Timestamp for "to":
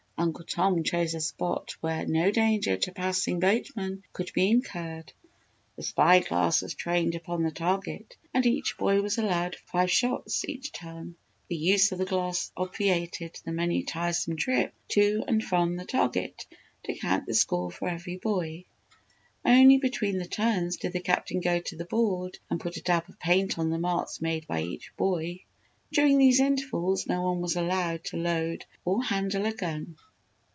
2.77-2.91, 14.89-15.23, 16.83-16.93, 21.61-21.75, 28.05-28.17